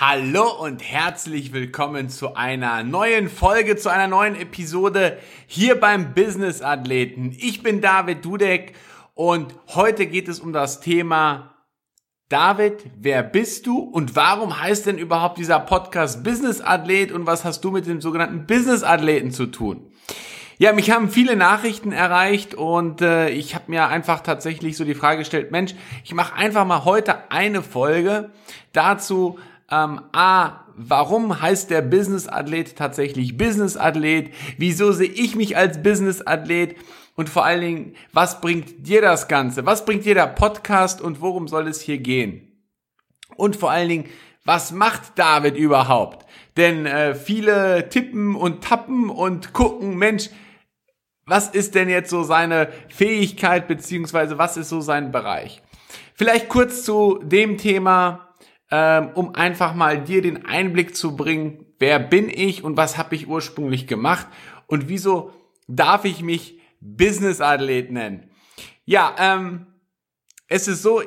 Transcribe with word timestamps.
Hallo 0.00 0.48
und 0.62 0.80
herzlich 0.80 1.52
willkommen 1.52 2.08
zu 2.08 2.36
einer 2.36 2.84
neuen 2.84 3.28
Folge, 3.28 3.74
zu 3.74 3.90
einer 3.90 4.06
neuen 4.06 4.36
Episode 4.36 5.18
hier 5.48 5.74
beim 5.80 6.14
Business 6.14 6.62
Athleten. 6.62 7.34
Ich 7.36 7.64
bin 7.64 7.80
David 7.80 8.24
Dudek 8.24 8.74
und 9.14 9.56
heute 9.74 10.06
geht 10.06 10.28
es 10.28 10.38
um 10.38 10.52
das 10.52 10.78
Thema 10.78 11.56
David, 12.28 12.84
wer 12.96 13.24
bist 13.24 13.66
du 13.66 13.80
und 13.80 14.14
warum 14.14 14.62
heißt 14.62 14.86
denn 14.86 14.98
überhaupt 14.98 15.36
dieser 15.36 15.58
Podcast 15.58 16.22
Business 16.22 16.60
Athlet 16.60 17.10
und 17.10 17.26
was 17.26 17.44
hast 17.44 17.64
du 17.64 17.72
mit 17.72 17.84
dem 17.88 18.00
sogenannten 18.00 18.46
Business 18.46 18.84
Athleten 18.84 19.32
zu 19.32 19.46
tun? 19.46 19.90
Ja, 20.58 20.72
mich 20.72 20.92
haben 20.92 21.08
viele 21.08 21.34
Nachrichten 21.34 21.90
erreicht 21.90 22.54
und 22.54 23.00
äh, 23.00 23.30
ich 23.30 23.56
habe 23.56 23.64
mir 23.66 23.88
einfach 23.88 24.20
tatsächlich 24.20 24.76
so 24.76 24.84
die 24.84 24.94
Frage 24.94 25.18
gestellt, 25.18 25.50
Mensch, 25.50 25.74
ich 26.04 26.14
mache 26.14 26.36
einfach 26.36 26.64
mal 26.64 26.84
heute 26.84 27.32
eine 27.32 27.64
Folge 27.64 28.30
dazu, 28.72 29.40
ähm, 29.70 30.00
A, 30.12 30.64
warum 30.76 31.40
heißt 31.40 31.70
der 31.70 31.82
Business-Athlet 31.82 32.76
tatsächlich 32.76 33.36
Business-Athlet? 33.36 34.32
Wieso 34.56 34.92
sehe 34.92 35.10
ich 35.10 35.34
mich 35.34 35.56
als 35.56 35.82
Business-Athlet? 35.82 36.76
Und 37.16 37.28
vor 37.28 37.44
allen 37.44 37.60
Dingen, 37.60 37.96
was 38.12 38.40
bringt 38.40 38.86
dir 38.86 39.02
das 39.02 39.28
Ganze? 39.28 39.66
Was 39.66 39.84
bringt 39.84 40.04
dir 40.04 40.14
der 40.14 40.28
Podcast 40.28 41.00
und 41.02 41.20
worum 41.20 41.48
soll 41.48 41.66
es 41.66 41.80
hier 41.80 41.98
gehen? 41.98 42.64
Und 43.36 43.56
vor 43.56 43.70
allen 43.70 43.88
Dingen, 43.88 44.08
was 44.44 44.72
macht 44.72 45.18
David 45.18 45.56
überhaupt? 45.56 46.26
Denn 46.56 46.86
äh, 46.86 47.14
viele 47.14 47.88
tippen 47.88 48.34
und 48.34 48.64
tappen 48.64 49.10
und 49.10 49.52
gucken, 49.52 49.98
Mensch, 49.98 50.30
was 51.26 51.50
ist 51.50 51.74
denn 51.74 51.90
jetzt 51.90 52.08
so 52.08 52.22
seine 52.22 52.68
Fähigkeit 52.88 53.68
beziehungsweise 53.68 54.38
was 54.38 54.56
ist 54.56 54.70
so 54.70 54.80
sein 54.80 55.12
Bereich? 55.12 55.60
Vielleicht 56.14 56.48
kurz 56.48 56.84
zu 56.84 57.20
dem 57.22 57.58
Thema, 57.58 58.27
ähm, 58.70 59.10
um 59.14 59.34
einfach 59.34 59.74
mal 59.74 60.02
dir 60.02 60.22
den 60.22 60.44
Einblick 60.46 60.94
zu 60.94 61.16
bringen, 61.16 61.66
wer 61.78 61.98
bin 61.98 62.28
ich 62.28 62.64
und 62.64 62.76
was 62.76 62.98
habe 62.98 63.14
ich 63.14 63.28
ursprünglich 63.28 63.86
gemacht 63.86 64.26
und 64.66 64.88
wieso 64.88 65.32
darf 65.66 66.04
ich 66.04 66.22
mich 66.22 66.60
Business 66.80 67.40
Athlet 67.40 67.90
nennen. 67.90 68.30
Ja, 68.84 69.14
ähm, 69.18 69.66
es 70.48 70.68
ist 70.68 70.82
so, 70.82 71.02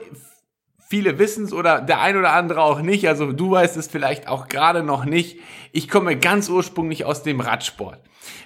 viele 0.88 1.18
wissen 1.20 1.46
es 1.46 1.54
oder 1.54 1.82
der 1.82 2.02
ein 2.02 2.18
oder 2.18 2.34
andere 2.34 2.62
auch 2.62 2.82
nicht, 2.82 3.08
also 3.08 3.32
du 3.32 3.52
weißt 3.52 3.78
es 3.78 3.88
vielleicht 3.88 4.28
auch 4.28 4.48
gerade 4.48 4.84
noch 4.84 5.06
nicht. 5.06 5.40
Ich 5.72 5.88
komme 5.88 6.18
ganz 6.18 6.50
ursprünglich 6.50 7.06
aus 7.06 7.24
dem 7.24 7.40
Radsport. 7.40 8.00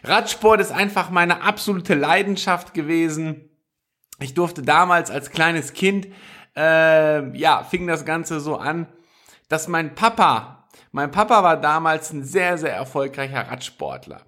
Radsport 0.04 0.62
ist 0.62 0.72
einfach 0.72 1.10
meine 1.10 1.42
absolute 1.42 1.96
Leidenschaft 1.96 2.74
gewesen. 2.74 3.50
Ich 4.20 4.34
durfte 4.34 4.62
damals 4.62 5.12
als 5.12 5.32
kleines 5.32 5.74
Kind, 5.74 6.08
äh, 6.56 7.38
ja, 7.38 7.64
fing 7.64 7.88
das 7.88 8.06
Ganze 8.06 8.40
so 8.40 8.56
an, 8.58 8.88
dass 9.50 9.68
mein 9.68 9.96
Papa, 9.96 10.68
mein 10.92 11.12
Papa 11.12 11.44
war 11.44 11.58
damals 11.58 12.12
ein 12.12 12.24
sehr, 12.24 12.58
sehr 12.58 12.74
erfolgreicher 12.74 13.50
Radsportler. 13.50 14.22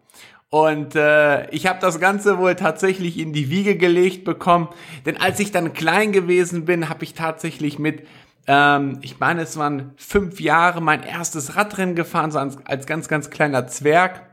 Und 0.49 0.95
äh, 0.95 1.49
ich 1.49 1.67
habe 1.67 1.79
das 1.81 1.99
Ganze 1.99 2.37
wohl 2.37 2.55
tatsächlich 2.55 3.17
in 3.19 3.33
die 3.33 3.49
Wiege 3.49 3.75
gelegt 3.75 4.23
bekommen. 4.23 4.69
Denn 5.05 5.17
als 5.17 5.39
ich 5.39 5.51
dann 5.51 5.73
klein 5.73 6.13
gewesen 6.13 6.65
bin, 6.65 6.87
habe 6.87 7.03
ich 7.03 7.13
tatsächlich 7.13 7.79
mit, 7.79 8.07
ähm, 8.47 8.99
ich 9.01 9.19
meine, 9.19 9.41
es 9.41 9.57
waren 9.57 9.91
fünf 9.97 10.39
Jahre, 10.39 10.81
mein 10.81 11.03
erstes 11.03 11.57
Radrennen 11.57 11.95
gefahren, 11.95 12.31
so 12.31 12.39
als, 12.39 12.57
als 12.65 12.85
ganz, 12.85 13.09
ganz 13.09 13.29
kleiner 13.29 13.67
Zwerg. 13.67 14.23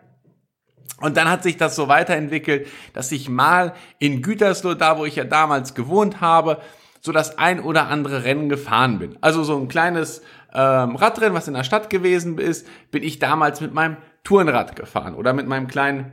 Und 1.00 1.16
dann 1.16 1.28
hat 1.28 1.42
sich 1.42 1.56
das 1.56 1.74
so 1.74 1.88
weiterentwickelt, 1.88 2.68
dass 2.92 3.10
ich 3.10 3.28
mal 3.28 3.74
in 3.98 4.22
Gütersloh, 4.22 4.74
da 4.74 4.98
wo 4.98 5.04
ich 5.04 5.16
ja 5.16 5.24
damals 5.24 5.74
gewohnt 5.74 6.20
habe, 6.20 6.60
so 7.00 7.10
das 7.10 7.38
ein 7.38 7.60
oder 7.60 7.88
andere 7.88 8.24
Rennen 8.24 8.48
gefahren 8.48 9.00
bin. 9.00 9.18
Also 9.20 9.42
so 9.42 9.58
ein 9.58 9.68
kleines 9.68 10.22
ähm, 10.54 10.96
Radrennen, 10.96 11.34
was 11.34 11.48
in 11.48 11.54
der 11.54 11.64
Stadt 11.64 11.90
gewesen 11.90 12.38
ist, 12.38 12.66
bin 12.90 13.02
ich 13.02 13.18
damals 13.18 13.60
mit 13.60 13.74
meinem 13.74 13.96
Tourenrad 14.22 14.76
gefahren 14.76 15.14
oder 15.14 15.32
mit 15.32 15.46
meinem 15.46 15.66
kleinen 15.66 16.12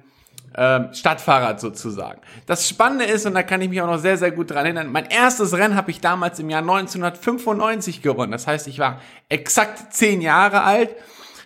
ähm, 0.55 0.93
Stadtfahrrad 0.93 1.61
sozusagen. 1.61 2.19
Das 2.45 2.67
Spannende 2.67 3.05
ist, 3.05 3.25
und 3.25 3.35
da 3.35 3.43
kann 3.43 3.61
ich 3.61 3.69
mich 3.69 3.81
auch 3.81 3.87
noch 3.87 3.99
sehr, 3.99 4.17
sehr 4.17 4.31
gut 4.31 4.51
dran 4.51 4.65
erinnern, 4.65 4.91
mein 4.91 5.05
erstes 5.05 5.53
Rennen 5.53 5.75
habe 5.75 5.91
ich 5.91 6.01
damals 6.01 6.39
im 6.39 6.49
Jahr 6.49 6.61
1995 6.61 8.01
gewonnen. 8.01 8.31
Das 8.31 8.47
heißt, 8.47 8.67
ich 8.67 8.79
war 8.79 8.99
exakt 9.29 9.93
zehn 9.93 10.21
Jahre 10.21 10.63
alt. 10.63 10.93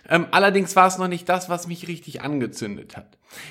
Ähm, 0.08 0.26
allerdings 0.30 0.74
war 0.74 0.88
es 0.88 0.98
noch 0.98 1.08
nicht 1.08 1.28
das, 1.28 1.48
was 1.48 1.66
mich 1.68 1.86
richtig 1.86 2.22
angezündet 2.22 2.96
hat. 2.96 3.06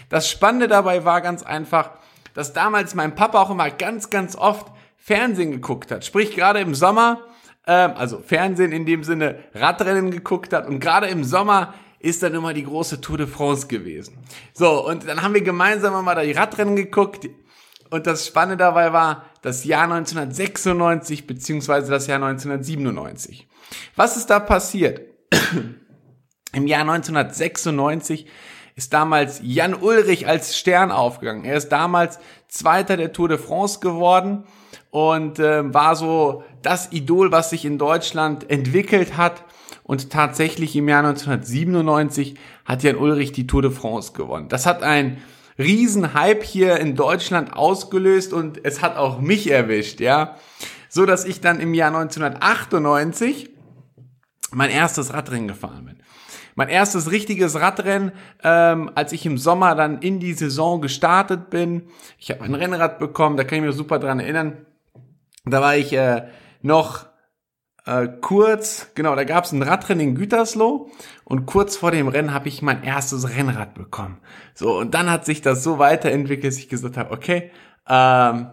Das 0.09 0.29
Spannende 0.29 0.67
dabei 0.67 1.05
war 1.05 1.21
ganz 1.21 1.43
einfach, 1.43 1.91
dass 2.33 2.51
damals 2.51 2.95
mein 2.95 3.15
Papa 3.15 3.41
auch 3.41 3.49
immer 3.49 3.69
ganz, 3.69 4.09
ganz 4.09 4.35
oft 4.35 4.67
Fernsehen 4.97 5.51
geguckt 5.51 5.91
hat. 5.91 6.03
Sprich, 6.03 6.35
gerade 6.35 6.59
im 6.59 6.75
Sommer 6.75 7.21
ähm, 7.67 7.93
also 7.95 8.19
Fernsehen 8.19 8.71
in 8.71 8.85
dem 8.85 9.03
Sinne 9.03 9.39
Radrennen 9.53 10.11
geguckt 10.11 10.53
hat 10.53 10.67
und 10.67 10.79
gerade 10.79 11.07
im 11.07 11.23
Sommer 11.23 11.73
ist 11.99 12.21
dann 12.21 12.35
immer 12.35 12.53
die 12.53 12.63
große 12.63 13.01
Tour 13.01 13.17
de 13.17 13.27
France 13.27 13.67
gewesen. 13.67 14.19
So, 14.53 14.87
und 14.87 15.07
dann 15.07 15.23
haben 15.23 15.33
wir 15.33 15.41
gemeinsam 15.41 16.03
mal 16.05 16.25
die 16.25 16.33
Radrennen 16.33 16.75
geguckt 16.75 17.27
und 17.89 18.05
das 18.05 18.27
Spannende 18.27 18.57
dabei 18.57 18.93
war 18.93 19.25
das 19.41 19.63
Jahr 19.63 19.83
1996 19.83 21.27
beziehungsweise 21.27 21.89
das 21.89 22.07
Jahr 22.07 22.17
1997. 22.17 23.47
Was 23.95 24.17
ist 24.17 24.29
da 24.29 24.39
passiert? 24.39 25.01
Im 26.53 26.67
Jahr 26.67 26.81
1996 26.81 28.27
ist 28.75 28.93
damals 28.93 29.39
Jan 29.43 29.73
Ulrich 29.73 30.27
als 30.27 30.57
Stern 30.57 30.91
aufgegangen. 30.91 31.45
Er 31.45 31.57
ist 31.57 31.69
damals 31.69 32.19
Zweiter 32.47 32.97
der 32.97 33.13
Tour 33.13 33.29
de 33.29 33.37
France 33.37 33.79
geworden 33.79 34.43
und 34.95 35.39
äh, 35.39 35.73
war 35.73 35.97
so 35.97 36.45
das 36.61 36.93
Idol, 36.93 37.29
was 37.33 37.49
sich 37.49 37.65
in 37.65 37.77
Deutschland 37.77 38.49
entwickelt 38.49 39.17
hat. 39.17 39.43
Und 39.83 40.09
tatsächlich 40.09 40.73
im 40.77 40.87
Jahr 40.87 41.05
1997 41.05 42.35
hat 42.63 42.81
Jan 42.81 42.95
Ulrich 42.95 43.33
die 43.33 43.45
Tour 43.45 43.61
de 43.61 43.71
France 43.71 44.13
gewonnen. 44.13 44.47
Das 44.47 44.65
hat 44.65 44.83
ein 44.83 45.17
Riesenhype 45.59 46.45
hier 46.45 46.77
in 46.77 46.95
Deutschland 46.95 47.51
ausgelöst 47.57 48.31
und 48.31 48.63
es 48.63 48.81
hat 48.81 48.95
auch 48.95 49.19
mich 49.19 49.51
erwischt, 49.51 49.99
ja. 49.99 50.37
So 50.87 51.05
dass 51.05 51.25
ich 51.25 51.41
dann 51.41 51.59
im 51.59 51.73
Jahr 51.73 51.93
1998 51.93 53.49
mein 54.53 54.69
erstes 54.69 55.13
Radrennen 55.13 55.49
gefahren 55.49 55.87
bin. 55.87 55.97
Mein 56.55 56.69
erstes 56.69 57.11
richtiges 57.11 57.59
Radrennen, 57.59 58.13
ähm, 58.45 58.89
als 58.95 59.11
ich 59.11 59.25
im 59.25 59.37
Sommer 59.37 59.75
dann 59.75 59.99
in 59.99 60.21
die 60.21 60.31
Saison 60.31 60.79
gestartet 60.79 61.49
bin. 61.49 61.89
Ich 62.17 62.31
habe 62.31 62.45
ein 62.45 62.55
Rennrad 62.55 62.97
bekommen, 62.97 63.35
da 63.35 63.43
kann 63.43 63.57
ich 63.57 63.65
mir 63.65 63.73
super 63.73 63.99
dran 63.99 64.21
erinnern. 64.21 64.65
Da 65.45 65.61
war 65.61 65.75
ich 65.75 65.93
äh, 65.93 66.27
noch 66.61 67.05
äh, 67.85 68.07
kurz, 68.21 68.87
genau, 68.95 69.15
da 69.15 69.23
gab 69.23 69.45
es 69.45 69.51
ein 69.51 69.61
Radrennen 69.61 70.09
in 70.09 70.15
Gütersloh 70.15 70.89
und 71.23 71.45
kurz 71.45 71.77
vor 71.77 71.91
dem 71.91 72.07
Rennen 72.07 72.33
habe 72.33 72.47
ich 72.47 72.61
mein 72.61 72.83
erstes 72.83 73.29
Rennrad 73.29 73.75
bekommen. 73.75 74.17
So, 74.55 74.79
und 74.79 74.93
dann 74.93 75.09
hat 75.09 75.25
sich 75.25 75.41
das 75.41 75.63
so 75.63 75.77
weiterentwickelt, 75.77 76.51
dass 76.53 76.59
ich 76.59 76.69
gesagt 76.69 76.97
habe, 76.97 77.11
okay, 77.11 77.51
ähm, 77.87 78.47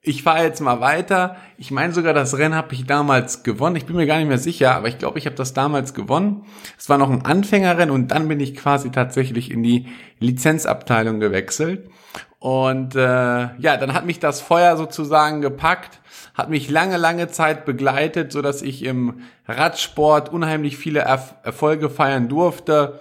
ich 0.00 0.22
fahre 0.22 0.44
jetzt 0.44 0.60
mal 0.60 0.80
weiter. 0.80 1.36
Ich 1.56 1.70
meine 1.70 1.92
sogar, 1.92 2.14
das 2.14 2.38
Rennen 2.38 2.54
habe 2.54 2.72
ich 2.72 2.86
damals 2.86 3.42
gewonnen. 3.42 3.76
Ich 3.76 3.86
bin 3.86 3.96
mir 3.96 4.06
gar 4.06 4.18
nicht 4.18 4.28
mehr 4.28 4.38
sicher, 4.38 4.74
aber 4.74 4.88
ich 4.88 4.98
glaube, 4.98 5.18
ich 5.18 5.26
habe 5.26 5.36
das 5.36 5.54
damals 5.54 5.92
gewonnen. 5.92 6.44
Es 6.78 6.88
war 6.88 6.98
noch 6.98 7.10
ein 7.10 7.24
Anfängerrennen 7.24 7.94
und 7.94 8.08
dann 8.08 8.28
bin 8.28 8.40
ich 8.40 8.56
quasi 8.56 8.90
tatsächlich 8.90 9.50
in 9.50 9.62
die 9.62 9.86
Lizenzabteilung 10.18 11.20
gewechselt. 11.20 11.90
Und 12.38 12.94
äh, 12.94 13.00
ja, 13.00 13.76
dann 13.76 13.94
hat 13.94 14.06
mich 14.06 14.20
das 14.20 14.40
Feuer 14.40 14.76
sozusagen 14.76 15.40
gepackt, 15.40 16.00
hat 16.34 16.50
mich 16.50 16.70
lange, 16.70 16.96
lange 16.96 17.28
Zeit 17.28 17.64
begleitet, 17.64 18.30
so 18.30 18.42
dass 18.42 18.62
ich 18.62 18.84
im 18.84 19.22
Radsport 19.46 20.32
unheimlich 20.32 20.76
viele 20.76 21.00
Erf 21.00 21.34
Erfolge 21.42 21.90
feiern 21.90 22.28
durfte. 22.28 23.00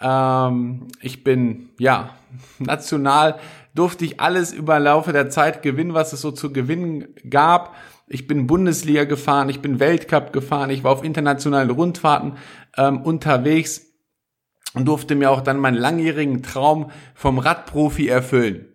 Ähm, 0.00 0.86
ich 1.00 1.24
bin 1.24 1.70
ja 1.78 2.10
national 2.58 3.40
durfte 3.76 4.04
ich 4.04 4.20
alles 4.20 4.52
über 4.52 4.80
Laufe 4.80 5.12
der 5.12 5.28
Zeit 5.30 5.62
gewinnen, 5.62 5.94
was 5.94 6.12
es 6.12 6.20
so 6.20 6.32
zu 6.32 6.52
gewinnen 6.52 7.08
gab. 7.28 7.74
Ich 8.08 8.26
bin 8.26 8.46
Bundesliga 8.46 9.04
gefahren, 9.04 9.48
ich 9.48 9.60
bin 9.60 9.80
Weltcup 9.80 10.32
gefahren, 10.32 10.70
ich 10.70 10.82
war 10.82 10.92
auf 10.92 11.04
internationalen 11.04 11.70
Rundfahrten 11.70 12.34
ähm, 12.76 13.02
unterwegs 13.02 13.82
und 14.74 14.86
durfte 14.86 15.14
mir 15.14 15.30
auch 15.30 15.40
dann 15.40 15.58
meinen 15.58 15.76
langjährigen 15.76 16.42
Traum 16.42 16.90
vom 17.14 17.38
Radprofi 17.38 18.08
erfüllen. 18.08 18.66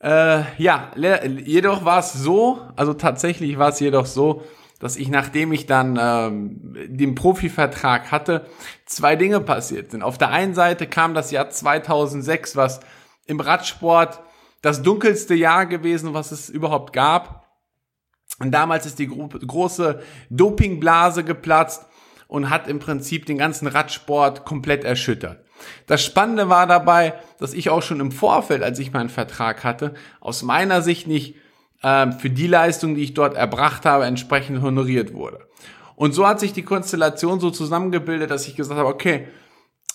Äh, 0.00 0.42
ja, 0.56 0.90
jedoch 0.96 1.84
war 1.84 1.98
es 1.98 2.14
so, 2.14 2.60
also 2.74 2.94
tatsächlich 2.94 3.58
war 3.58 3.68
es 3.68 3.80
jedoch 3.80 4.06
so, 4.06 4.42
dass 4.78 4.96
ich, 4.96 5.10
nachdem 5.10 5.52
ich 5.52 5.66
dann 5.66 5.98
ähm, 6.00 6.74
den 6.88 7.14
Profivertrag 7.14 8.10
hatte, 8.10 8.46
zwei 8.86 9.14
Dinge 9.14 9.40
passiert 9.40 9.90
sind. 9.90 10.02
Auf 10.02 10.16
der 10.16 10.30
einen 10.30 10.54
Seite 10.54 10.86
kam 10.86 11.12
das 11.12 11.30
Jahr 11.30 11.50
2006, 11.50 12.56
was 12.56 12.80
im 13.26 13.40
Radsport 13.40 14.20
das 14.62 14.82
dunkelste 14.82 15.34
Jahr 15.34 15.66
gewesen, 15.66 16.14
was 16.14 16.32
es 16.32 16.48
überhaupt 16.48 16.94
gab. 16.94 17.46
Und 18.38 18.52
damals 18.52 18.86
ist 18.86 18.98
die 18.98 19.08
gro 19.08 19.28
große 19.28 20.02
Dopingblase 20.30 21.24
geplatzt 21.24 21.86
und 22.26 22.48
hat 22.48 22.66
im 22.66 22.78
Prinzip 22.78 23.26
den 23.26 23.36
ganzen 23.36 23.66
Radsport 23.66 24.46
komplett 24.46 24.84
erschüttert. 24.84 25.44
Das 25.86 26.04
Spannende 26.04 26.48
war 26.48 26.66
dabei, 26.66 27.14
dass 27.38 27.54
ich 27.54 27.70
auch 27.70 27.82
schon 27.82 28.00
im 28.00 28.12
Vorfeld, 28.12 28.62
als 28.62 28.78
ich 28.78 28.92
meinen 28.92 29.08
Vertrag 29.08 29.64
hatte, 29.64 29.94
aus 30.20 30.42
meiner 30.42 30.82
Sicht 30.82 31.06
nicht 31.06 31.36
äh, 31.82 32.12
für 32.12 32.30
die 32.30 32.46
Leistung, 32.46 32.94
die 32.94 33.02
ich 33.02 33.14
dort 33.14 33.34
erbracht 33.34 33.84
habe, 33.86 34.04
entsprechend 34.04 34.62
honoriert 34.62 35.14
wurde. 35.14 35.46
Und 35.96 36.12
so 36.12 36.26
hat 36.26 36.40
sich 36.40 36.52
die 36.52 36.62
Konstellation 36.62 37.40
so 37.40 37.50
zusammengebildet, 37.50 38.30
dass 38.30 38.48
ich 38.48 38.56
gesagt 38.56 38.78
habe, 38.78 38.88
okay, 38.88 39.28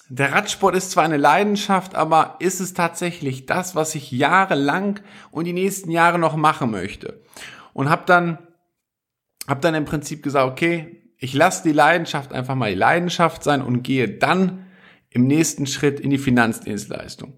der 0.08 0.34
Radsport 0.34 0.76
ist 0.76 0.92
zwar 0.92 1.04
eine 1.04 1.18
Leidenschaft, 1.18 1.96
aber 1.96 2.36
ist 2.40 2.60
es 2.60 2.76
tatsächlich 2.76 3.48
das, 3.48 3.76
was 3.76 3.96
ich 3.96 4.12
jahrelang 4.12 5.00
und 5.32 5.46
die 5.46 5.54
nächsten 5.54 5.90
Jahre 5.90 6.20
noch 6.20 6.36
machen 6.36 6.70
möchte? 6.70 7.24
Und 7.74 7.90
habe 7.90 8.04
dann, 8.06 8.38
hab 9.48 9.62
dann 9.62 9.74
im 9.74 9.86
Prinzip 9.86 10.22
gesagt, 10.22 10.48
okay, 10.48 11.02
ich 11.18 11.34
lasse 11.34 11.64
die 11.64 11.74
Leidenschaft 11.74 12.34
einfach 12.34 12.54
mal 12.56 12.70
die 12.70 12.78
Leidenschaft 12.78 13.44
sein 13.44 13.62
und 13.62 13.82
gehe 13.82 14.08
dann 14.08 14.65
im 15.16 15.28
nächsten 15.28 15.66
Schritt 15.66 16.02
in 16.02 16.10
die 16.10 16.18
Finanzdienstleistung. 16.18 17.34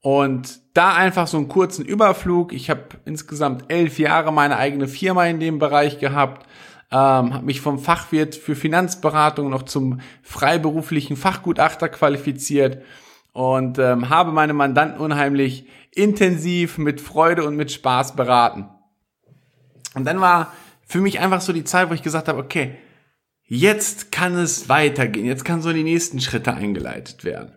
Und 0.00 0.60
da 0.74 0.94
einfach 0.94 1.28
so 1.28 1.36
einen 1.36 1.46
kurzen 1.46 1.84
Überflug. 1.84 2.52
Ich 2.52 2.68
habe 2.68 2.82
insgesamt 3.04 3.66
elf 3.68 4.00
Jahre 4.00 4.32
meine 4.32 4.56
eigene 4.56 4.88
Firma 4.88 5.26
in 5.26 5.38
dem 5.38 5.60
Bereich 5.60 6.00
gehabt, 6.00 6.48
ähm, 6.90 7.32
habe 7.32 7.46
mich 7.46 7.60
vom 7.60 7.78
Fachwirt 7.78 8.34
für 8.34 8.56
Finanzberatung 8.56 9.50
noch 9.50 9.62
zum 9.62 10.00
freiberuflichen 10.22 11.16
Fachgutachter 11.16 11.88
qualifiziert 11.88 12.82
und 13.32 13.78
ähm, 13.78 14.08
habe 14.08 14.32
meine 14.32 14.52
Mandanten 14.52 15.00
unheimlich 15.00 15.68
intensiv 15.92 16.76
mit 16.76 17.00
Freude 17.00 17.44
und 17.44 17.54
mit 17.54 17.70
Spaß 17.70 18.16
beraten. 18.16 18.68
Und 19.94 20.06
dann 20.06 20.20
war 20.20 20.52
für 20.84 21.00
mich 21.00 21.20
einfach 21.20 21.40
so 21.40 21.52
die 21.52 21.64
Zeit, 21.64 21.88
wo 21.88 21.94
ich 21.94 22.02
gesagt 22.02 22.26
habe, 22.26 22.40
okay, 22.40 22.76
jetzt 23.52 24.10
kann 24.10 24.34
es 24.34 24.70
weitergehen, 24.70 25.26
jetzt 25.26 25.44
kann 25.44 25.60
so 25.60 25.74
die 25.74 25.84
nächsten 25.84 26.20
Schritte 26.20 26.54
eingeleitet 26.54 27.22
werden. 27.22 27.52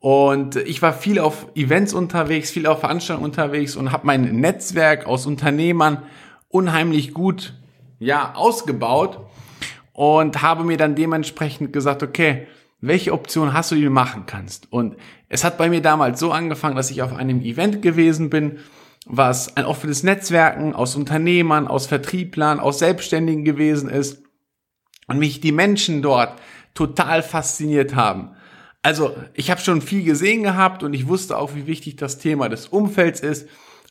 Und 0.00 0.56
ich 0.56 0.80
war 0.80 0.94
viel 0.94 1.18
auf 1.18 1.48
Events 1.54 1.92
unterwegs, 1.92 2.50
viel 2.50 2.66
auf 2.66 2.80
Veranstaltungen 2.80 3.26
unterwegs 3.26 3.76
und 3.76 3.92
habe 3.92 4.06
mein 4.06 4.22
Netzwerk 4.40 5.04
aus 5.04 5.26
Unternehmern 5.26 6.02
unheimlich 6.48 7.12
gut 7.12 7.52
ja, 7.98 8.34
ausgebaut 8.34 9.20
und 9.92 10.40
habe 10.40 10.64
mir 10.64 10.78
dann 10.78 10.94
dementsprechend 10.94 11.74
gesagt, 11.74 12.02
okay, 12.02 12.46
welche 12.80 13.12
Option 13.12 13.52
hast 13.52 13.70
du, 13.70 13.74
die 13.74 13.84
du 13.84 13.90
machen 13.90 14.24
kannst? 14.24 14.72
Und 14.72 14.96
es 15.28 15.44
hat 15.44 15.58
bei 15.58 15.68
mir 15.68 15.82
damals 15.82 16.20
so 16.20 16.32
angefangen, 16.32 16.74
dass 16.74 16.90
ich 16.90 17.02
auf 17.02 17.14
einem 17.14 17.42
Event 17.42 17.82
gewesen 17.82 18.30
bin, 18.30 18.60
was 19.04 19.58
ein 19.58 19.66
offenes 19.66 20.04
Netzwerken 20.04 20.74
aus 20.74 20.96
Unternehmern, 20.96 21.68
aus 21.68 21.86
Vertrieblern, 21.86 22.60
aus 22.60 22.78
Selbstständigen 22.78 23.44
gewesen 23.44 23.90
ist 23.90 24.21
und 25.12 25.18
mich 25.18 25.40
die 25.42 25.52
Menschen 25.52 26.00
dort 26.00 26.40
total 26.72 27.22
fasziniert 27.22 27.94
haben. 27.94 28.30
Also 28.80 29.14
ich 29.34 29.50
habe 29.50 29.60
schon 29.60 29.82
viel 29.82 30.04
gesehen 30.04 30.42
gehabt 30.42 30.82
und 30.82 30.94
ich 30.94 31.06
wusste 31.06 31.36
auch, 31.36 31.54
wie 31.54 31.66
wichtig 31.66 31.96
das 31.96 32.16
Thema 32.16 32.48
des 32.48 32.66
Umfelds 32.66 33.20
ist. 33.20 33.46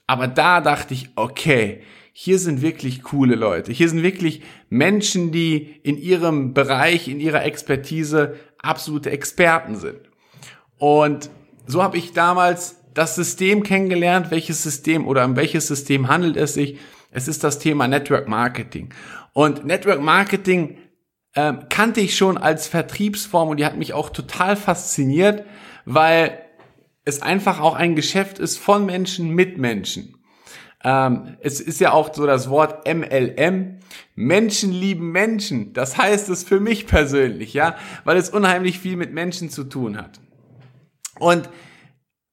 Aber 0.07 0.27
da 0.27 0.61
dachte 0.61 0.95
ich, 0.95 1.09
okay, 1.15 1.83
hier 2.11 2.39
sind 2.39 2.63
wirklich 2.63 3.03
coole 3.03 3.35
Leute. 3.35 3.71
Hier 3.71 3.87
sind 3.87 4.01
wirklich 4.01 4.41
Menschen, 4.69 5.31
die 5.31 5.79
in 5.83 5.95
ihrem 5.95 6.55
Bereich, 6.55 7.07
in 7.07 7.19
ihrer 7.19 7.45
Expertise 7.45 8.35
absolute 8.57 9.11
Experten 9.11 9.75
sind. 9.75 9.99
Und 10.79 11.29
so 11.67 11.83
habe 11.83 11.99
ich 11.99 12.13
damals 12.13 12.77
das 12.95 13.13
System 13.13 13.61
kennengelernt, 13.61 14.31
welches 14.31 14.63
System 14.63 15.07
oder 15.07 15.23
um 15.23 15.35
welches 15.35 15.67
System 15.67 16.07
handelt 16.07 16.35
es 16.35 16.55
sich. 16.55 16.79
Es 17.11 17.27
ist 17.27 17.43
das 17.43 17.59
Thema 17.59 17.87
Network 17.87 18.27
Marketing. 18.27 18.89
Und 19.33 19.65
Network 19.65 20.01
Marketing 20.01 20.77
ähm, 21.35 21.65
kannte 21.69 22.01
ich 22.01 22.17
schon 22.17 22.37
als 22.37 22.67
Vertriebsform 22.67 23.49
und 23.49 23.57
die 23.57 23.65
hat 23.65 23.77
mich 23.77 23.93
auch 23.93 24.09
total 24.09 24.55
fasziniert, 24.55 25.45
weil 25.85 26.37
es 27.05 27.21
einfach 27.21 27.59
auch 27.59 27.75
ein 27.75 27.95
Geschäft 27.95 28.39
ist 28.39 28.57
von 28.57 28.85
Menschen 28.85 29.29
mit 29.29 29.57
Menschen. 29.57 30.17
Ähm, 30.83 31.37
es 31.41 31.59
ist 31.61 31.79
ja 31.79 31.91
auch 31.91 32.13
so 32.13 32.25
das 32.25 32.49
Wort 32.49 32.87
MLM. 32.87 33.79
Menschen 34.15 34.71
lieben 34.71 35.11
Menschen. 35.11 35.73
Das 35.73 35.97
heißt 35.97 36.29
es 36.29 36.43
für 36.43 36.59
mich 36.59 36.87
persönlich, 36.87 37.53
ja, 37.53 37.75
weil 38.03 38.17
es 38.17 38.29
unheimlich 38.29 38.79
viel 38.79 38.97
mit 38.97 39.13
Menschen 39.13 39.49
zu 39.49 39.63
tun 39.63 39.97
hat. 39.97 40.19
Und 41.19 41.49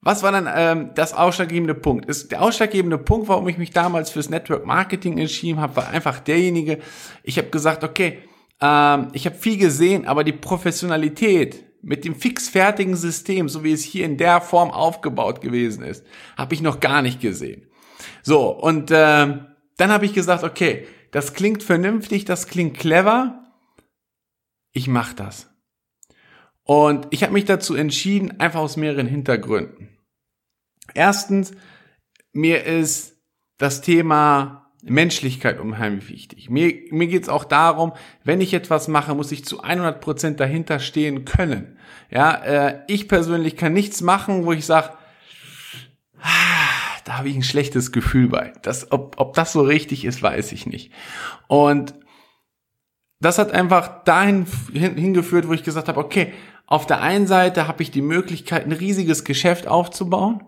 was 0.01 0.23
war 0.23 0.33
dann 0.33 0.49
ähm, 0.55 0.91
das 0.95 1.13
ausschlaggebende 1.13 1.75
Punkt? 1.75 2.07
Ist 2.07 2.31
der 2.31 2.41
ausschlaggebende 2.43 2.99
Punkt, 2.99 3.29
warum 3.29 3.49
ich 3.49 3.59
mich 3.59 3.71
damals 3.71 4.11
fürs 4.11 4.31
Network 4.31 4.65
Marketing 4.65 5.19
entschieden 5.19 5.61
habe, 5.61 5.77
war 5.77 5.89
einfach 5.89 6.21
derjenige. 6.21 6.79
Ich 7.23 7.37
habe 7.37 7.49
gesagt, 7.51 7.85
okay, 7.85 8.19
ähm, 8.61 9.09
ich 9.13 9.27
habe 9.27 9.37
viel 9.37 9.59
gesehen, 9.59 10.07
aber 10.07 10.25
die 10.25 10.33
Professionalität 10.33 11.65
mit 11.83 12.05
dem 12.05 12.15
fixfertigen 12.15 12.97
System, 12.97 13.49
so 13.49 13.63
wie 13.65 13.73
es 13.73 13.85
hier 13.85 14.05
in 14.05 14.17
der 14.17 14.41
Form 14.41 14.71
aufgebaut 14.71 15.41
gewesen 15.41 15.85
ist, 15.85 16.05
habe 16.37 16.55
ich 16.55 16.61
noch 16.61 16.81
gar 16.81 17.03
nicht 17.03 17.21
gesehen. 17.21 17.69
So, 18.23 18.51
und 18.51 18.91
äh, 18.91 19.39
dann 19.77 19.93
habe 19.93 20.05
ich 20.05 20.13
gesagt, 20.13 20.45
okay, 20.45 20.87
das 21.11 21.35
klingt 21.35 21.63
vernünftig, 21.63 22.25
das 22.25 22.49
klingt 22.49 22.77
clever, 22.77 23.45
ich 24.73 24.89
mache 24.89 25.15
das. 25.15 25.49
Und 26.65 27.07
ich 27.11 27.23
habe 27.23 27.33
mich 27.33 27.47
dazu 27.47 27.75
entschieden, 27.75 28.41
einfach 28.41 28.61
aus 28.61 28.77
mehreren 28.77 29.07
Hintergründen. 29.07 29.97
Erstens, 30.95 31.53
mir 32.33 32.65
ist 32.65 33.17
das 33.57 33.81
Thema 33.81 34.68
Menschlichkeit 34.83 35.59
unheimlich 35.59 36.09
wichtig. 36.09 36.51
Mir, 36.51 36.73
mir 36.91 37.09
geht 37.09 37.25
es 37.25 37.29
auch 37.29 37.45
darum, 37.45 37.93
wenn 38.25 38.41
ich 38.41 38.55
etwas 38.55 38.89
mache, 38.89 39.15
muss 39.15 39.33
ich 39.33 39.45
zu 39.45 39.63
100% 39.63 40.37
dahinter 40.37 40.79
stehen 40.79 41.25
können. 41.25 41.79
Ja, 42.11 42.35
äh, 42.35 42.81
ich 42.87 43.09
persönlich 43.09 43.57
kann 43.57 43.73
nichts 43.73 44.01
machen, 44.01 44.45
wo 44.45 44.53
ich 44.53 44.65
sage, 44.65 44.91
da 47.05 47.19
habe 47.19 47.29
ich 47.29 47.37
ein 47.37 47.43
schlechtes 47.43 47.91
Gefühl 47.91 48.29
bei. 48.29 48.53
Das, 48.63 48.93
ob, 48.93 49.17
ob 49.19 49.35
das 49.35 49.53
so 49.53 49.63
richtig 49.63 50.05
ist, 50.05 50.23
weiß 50.23 50.53
ich 50.53 50.67
nicht. 50.67 50.93
Und 51.49 51.95
das 53.21 53.39
hat 53.39 53.51
einfach 53.51 54.05
dahin 54.05 54.47
hingeführt, 54.73 55.49
wo 55.49 55.53
ich 55.53 55.65
gesagt 55.65 55.89
habe, 55.89 55.99
okay, 55.99 56.33
auf 56.67 56.87
der 56.87 57.01
einen 57.01 57.27
Seite 57.27 57.67
habe 57.67 57.83
ich 57.83 57.91
die 57.91 58.03
Möglichkeit, 58.03 58.67
ein 58.67 58.73
riesiges 58.73 59.25
Geschäft 59.25 59.67
aufzubauen. 59.67 60.45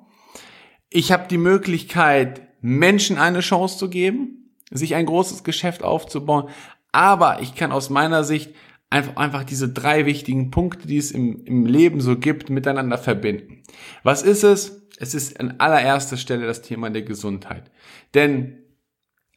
Ich 0.90 1.12
habe 1.12 1.26
die 1.28 1.38
Möglichkeit, 1.38 2.42
Menschen 2.60 3.18
eine 3.18 3.40
Chance 3.40 3.78
zu 3.78 3.88
geben, 3.88 4.50
sich 4.70 4.94
ein 4.94 5.06
großes 5.06 5.44
Geschäft 5.44 5.82
aufzubauen. 5.82 6.48
Aber 6.92 7.40
ich 7.40 7.54
kann 7.54 7.72
aus 7.72 7.90
meiner 7.90 8.24
Sicht 8.24 8.54
einfach, 8.90 9.16
einfach 9.16 9.44
diese 9.44 9.68
drei 9.68 10.06
wichtigen 10.06 10.50
Punkte, 10.50 10.86
die 10.86 10.98
es 10.98 11.10
im, 11.10 11.44
im 11.44 11.66
Leben 11.66 12.00
so 12.00 12.16
gibt, 12.16 12.50
miteinander 12.50 12.98
verbinden. 12.98 13.62
Was 14.02 14.22
ist 14.22 14.44
es? 14.44 14.88
Es 14.98 15.14
ist 15.14 15.40
an 15.40 15.54
allererster 15.58 16.16
Stelle 16.16 16.46
das 16.46 16.62
Thema 16.62 16.90
der 16.90 17.02
Gesundheit. 17.02 17.70
Denn, 18.14 18.58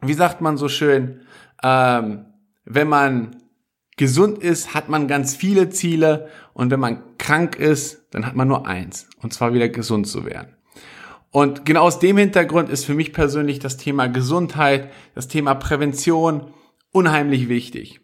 wie 0.02 0.14
sagt 0.14 0.42
man 0.42 0.58
so 0.58 0.68
schön, 0.68 1.22
ähm, 1.64 2.26
wenn 2.66 2.90
man 2.90 3.38
gesund 3.96 4.40
ist, 4.40 4.74
hat 4.74 4.90
man 4.90 5.08
ganz 5.08 5.36
viele 5.36 5.70
Ziele 5.70 6.28
und 6.54 6.72
wenn 6.72 6.80
man 6.80 7.18
krank 7.18 7.56
ist, 7.56 8.08
dann 8.12 8.26
hat 8.26 8.36
man 8.36 8.48
nur 8.48 8.68
eins, 8.68 9.08
und 9.22 9.34
zwar 9.34 9.54
wieder 9.54 9.70
gesund 9.70 10.08
zu 10.08 10.26
werden. 10.26 10.53
Und 11.34 11.66
genau 11.66 11.82
aus 11.82 11.98
dem 11.98 12.18
Hintergrund 12.18 12.70
ist 12.70 12.86
für 12.86 12.94
mich 12.94 13.12
persönlich 13.12 13.58
das 13.58 13.76
Thema 13.78 14.06
Gesundheit, 14.06 14.92
das 15.16 15.28
Thema 15.28 15.56
Prävention 15.56 16.54
unheimlich 16.92 17.50
wichtig. 17.50 18.02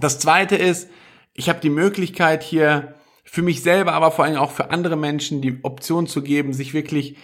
Das 0.00 0.18
zweite 0.18 0.56
ist, 0.56 0.88
ich 1.34 1.50
habe 1.50 1.60
die 1.60 1.68
Möglichkeit 1.68 2.42
hier 2.42 2.94
für 3.24 3.42
mich 3.42 3.62
selber, 3.62 3.92
aber 3.92 4.10
vor 4.10 4.24
allem 4.24 4.38
auch 4.38 4.52
für 4.52 4.70
andere 4.70 4.96
Menschen 4.96 5.42
die 5.42 5.62
Option 5.64 6.06
zu 6.06 6.22
geben, 6.22 6.54
sich 6.54 6.72
wirklich 6.72 7.16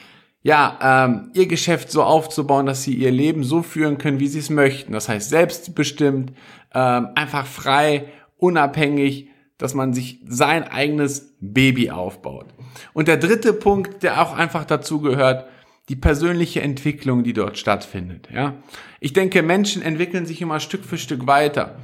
ja, 0.43 1.07
ähm, 1.07 1.31
ihr 1.33 1.47
Geschäft 1.47 1.91
so 1.91 2.03
aufzubauen, 2.03 2.67
dass 2.67 2.83
sie 2.83 2.95
ihr 2.95 3.11
Leben 3.11 3.43
so 3.43 3.63
führen 3.63 3.97
können, 3.97 4.21
wie 4.21 4.29
sie 4.29 4.41
es 4.41 4.51
möchten. 4.51 4.93
Das 4.93 5.09
heißt 5.09 5.31
selbstbestimmt, 5.31 6.33
ähm, 6.75 7.09
einfach 7.15 7.47
frei, 7.47 8.05
unabhängig, 8.37 9.30
dass 9.61 9.75
man 9.75 9.93
sich 9.93 10.21
sein 10.27 10.65
eigenes 10.65 11.37
Baby 11.41 11.91
aufbaut. 11.91 12.47
Und 12.95 13.09
der 13.09 13.19
dritte 13.19 13.53
Punkt, 13.53 14.03
der 14.03 14.23
auch 14.23 14.33
einfach 14.33 14.65
dazu 14.65 15.01
gehört, 15.01 15.47
die 15.91 15.97
persönliche 15.97 16.63
Entwicklung, 16.63 17.25
die 17.25 17.35
dort 17.35 17.59
stattfindet. 17.59 18.29
Ja, 18.33 18.55
ich 19.01 19.13
denke, 19.13 19.43
Menschen 19.43 19.83
entwickeln 19.83 20.25
sich 20.25 20.41
immer 20.41 20.61
Stück 20.61 20.85
für 20.85 20.97
Stück 20.97 21.27
weiter. 21.27 21.77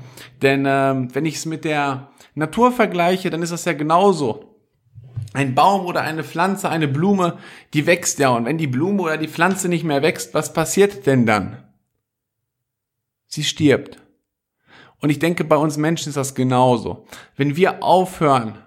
Denn 0.42 0.64
ähm, 0.66 1.14
wenn 1.14 1.26
ich 1.26 1.36
es 1.36 1.44
mit 1.44 1.64
der 1.64 2.10
Natur 2.34 2.72
vergleiche, 2.72 3.28
dann 3.30 3.42
ist 3.42 3.52
das 3.52 3.66
ja 3.66 3.74
genauso. 3.74 4.56
Ein 5.34 5.54
Baum 5.54 5.84
oder 5.84 6.00
eine 6.00 6.24
Pflanze, 6.24 6.70
eine 6.70 6.88
Blume, 6.88 7.36
die 7.74 7.86
wächst 7.86 8.18
ja. 8.18 8.30
Und 8.30 8.46
wenn 8.46 8.58
die 8.58 8.66
Blume 8.66 9.02
oder 9.02 9.18
die 9.18 9.28
Pflanze 9.28 9.68
nicht 9.68 9.84
mehr 9.84 10.00
wächst, 10.02 10.32
was 10.32 10.52
passiert 10.54 11.04
denn 11.06 11.26
dann? 11.26 11.62
Sie 13.26 13.44
stirbt. 13.44 13.98
Und 15.00 15.10
ich 15.10 15.18
denke, 15.18 15.44
bei 15.44 15.56
uns 15.56 15.76
Menschen 15.76 16.08
ist 16.08 16.16
das 16.16 16.34
genauso. 16.34 17.06
Wenn 17.36 17.56
wir 17.56 17.82
aufhören, 17.82 18.58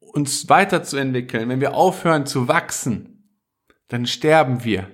uns 0.00 0.48
weiterzuentwickeln, 0.48 1.48
wenn 1.48 1.60
wir 1.60 1.74
aufhören 1.74 2.26
zu 2.26 2.48
wachsen, 2.48 3.30
dann 3.88 4.06
sterben 4.06 4.64
wir. 4.64 4.90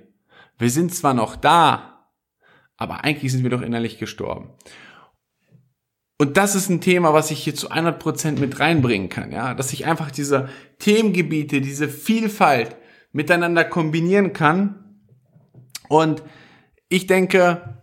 Wir 0.58 0.70
sind 0.70 0.94
zwar 0.94 1.14
noch 1.14 1.36
da, 1.36 2.08
aber 2.76 3.04
eigentlich 3.04 3.32
sind 3.32 3.42
wir 3.42 3.50
doch 3.50 3.62
innerlich 3.62 3.98
gestorben. 3.98 4.50
Und 6.18 6.36
das 6.36 6.54
ist 6.54 6.68
ein 6.68 6.80
Thema, 6.80 7.12
was 7.12 7.30
ich 7.30 7.42
hier 7.42 7.54
zu 7.54 7.70
100% 7.70 8.38
mit 8.38 8.60
reinbringen 8.60 9.08
kann, 9.08 9.32
ja, 9.32 9.54
dass 9.54 9.72
ich 9.72 9.86
einfach 9.86 10.10
diese 10.10 10.48
Themengebiete, 10.78 11.60
diese 11.60 11.88
Vielfalt 11.88 12.76
miteinander 13.12 13.64
kombinieren 13.64 14.32
kann. 14.32 15.00
Und 15.88 16.22
ich 16.88 17.06
denke, 17.06 17.81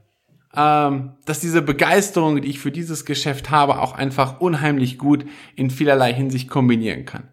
ähm, 0.56 1.12
dass 1.26 1.40
diese 1.40 1.62
Begeisterung, 1.62 2.42
die 2.42 2.50
ich 2.50 2.60
für 2.60 2.72
dieses 2.72 3.06
Geschäft 3.06 3.50
habe, 3.50 3.82
auch 3.82 3.94
einfach 3.94 4.40
unheimlich 4.40 4.98
gut 4.98 5.26
in 5.56 5.70
vielerlei 5.70 6.14
Hinsicht 6.14 6.50
kombinieren 6.50 7.06
kann. 7.06 7.30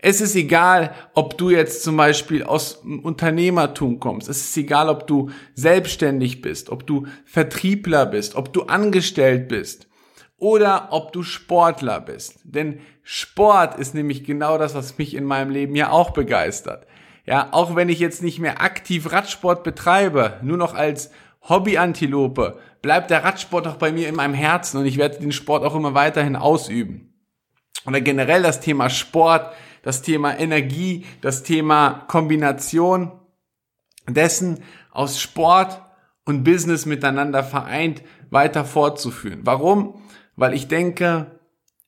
Es 0.00 0.20
ist 0.20 0.36
egal, 0.36 0.94
ob 1.14 1.36
du 1.38 1.50
jetzt 1.50 1.82
zum 1.82 1.96
Beispiel 1.96 2.44
aus 2.44 2.82
Unternehmertum 3.02 3.98
kommst. 3.98 4.28
Es 4.28 4.40
ist 4.40 4.56
egal, 4.56 4.88
ob 4.88 5.06
du 5.08 5.30
selbstständig 5.54 6.40
bist, 6.40 6.70
ob 6.70 6.86
du 6.86 7.06
Vertriebler 7.24 8.06
bist, 8.06 8.36
ob 8.36 8.52
du 8.52 8.62
angestellt 8.62 9.48
bist 9.48 9.88
oder 10.36 10.88
ob 10.92 11.12
du 11.12 11.24
Sportler 11.24 12.00
bist. 12.00 12.38
Denn 12.44 12.78
Sport 13.02 13.78
ist 13.78 13.94
nämlich 13.94 14.22
genau 14.22 14.56
das, 14.56 14.74
was 14.74 14.98
mich 14.98 15.14
in 15.14 15.24
meinem 15.24 15.50
Leben 15.50 15.74
ja 15.74 15.90
auch 15.90 16.10
begeistert. 16.10 16.86
Ja, 17.26 17.48
auch 17.50 17.74
wenn 17.74 17.88
ich 17.88 17.98
jetzt 17.98 18.22
nicht 18.22 18.38
mehr 18.38 18.62
aktiv 18.62 19.10
Radsport 19.12 19.64
betreibe, 19.64 20.38
nur 20.42 20.56
noch 20.56 20.74
als 20.74 21.10
Hobbyantilope, 21.48 22.58
bleibt 22.82 23.10
der 23.10 23.24
Radsport 23.24 23.66
auch 23.66 23.76
bei 23.76 23.92
mir 23.92 24.08
in 24.08 24.14
meinem 24.14 24.34
Herzen 24.34 24.78
und 24.78 24.86
ich 24.86 24.98
werde 24.98 25.18
den 25.18 25.32
Sport 25.32 25.64
auch 25.64 25.74
immer 25.74 25.94
weiterhin 25.94 26.36
ausüben. 26.36 27.14
Oder 27.86 28.00
generell 28.00 28.42
das 28.42 28.60
Thema 28.60 28.90
Sport 28.90 29.52
das 29.82 30.02
Thema 30.02 30.38
Energie, 30.38 31.06
das 31.20 31.42
Thema 31.42 32.04
Kombination 32.08 33.12
dessen 34.06 34.60
aus 34.90 35.20
Sport 35.20 35.80
und 36.24 36.44
Business 36.44 36.86
miteinander 36.86 37.44
vereint 37.44 38.02
weiter 38.30 38.64
fortzuführen. 38.64 39.40
Warum? 39.44 40.02
Weil 40.36 40.54
ich 40.54 40.68
denke, 40.68 41.40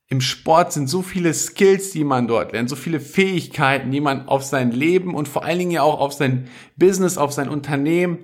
im 0.08 0.20
Sport 0.20 0.72
sind 0.72 0.88
so 0.88 1.02
viele 1.02 1.34
Skills, 1.34 1.90
die 1.90 2.04
man 2.04 2.26
dort 2.26 2.52
lernt, 2.52 2.68
so 2.68 2.76
viele 2.76 3.00
Fähigkeiten, 3.00 3.90
die 3.90 4.00
man 4.00 4.28
auf 4.28 4.42
sein 4.42 4.72
Leben 4.72 5.14
und 5.14 5.28
vor 5.28 5.44
allen 5.44 5.58
Dingen 5.58 5.70
ja 5.70 5.82
auch 5.82 6.00
auf 6.00 6.12
sein 6.12 6.48
Business, 6.76 7.18
auf 7.18 7.32
sein 7.32 7.48
Unternehmen, 7.48 8.18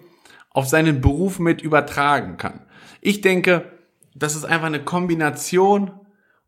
auf 0.57 0.67
seinen 0.67 1.01
Beruf 1.01 1.39
mit 1.39 1.61
übertragen 1.61 2.37
kann. 2.37 2.67
Ich 3.01 3.21
denke, 3.21 3.71
das 4.15 4.35
ist 4.35 4.45
einfach 4.45 4.67
eine 4.67 4.83
Kombination 4.83 5.91